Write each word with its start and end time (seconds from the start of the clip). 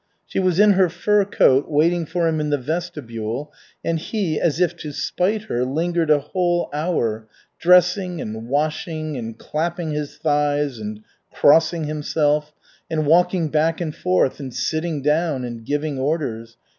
She 0.25 0.39
was 0.39 0.59
in 0.59 0.71
her 0.71 0.89
fur 0.89 1.25
coat 1.25 1.69
waiting 1.69 2.07
for 2.07 2.27
him 2.27 2.39
in 2.39 2.49
the 2.49 2.57
vestibule, 2.57 3.53
and 3.85 3.99
he, 3.99 4.39
as 4.39 4.59
if 4.59 4.75
to 4.77 4.91
spite 4.93 5.43
her, 5.43 5.63
lingered 5.63 6.09
a 6.09 6.17
whole 6.17 6.71
hour, 6.73 7.27
dressing 7.59 8.19
and 8.19 8.47
washing 8.49 9.15
and 9.15 9.37
clapping 9.37 9.91
his 9.91 10.17
thighs 10.17 10.79
and 10.79 11.01
crossing 11.31 11.83
himself, 11.83 12.51
and 12.89 13.05
walking 13.05 13.49
back 13.49 13.79
and 13.79 13.95
forth, 13.95 14.39
and 14.39 14.55
sitting 14.55 15.03
down, 15.03 15.45
and 15.45 15.65
giving 15.67 15.99
orders. 15.99 16.57